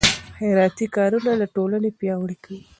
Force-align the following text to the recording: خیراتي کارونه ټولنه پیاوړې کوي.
خیراتي 0.37 0.85
کارونه 0.95 1.31
ټولنه 1.55 1.89
پیاوړې 1.99 2.37
کوي. 2.43 2.61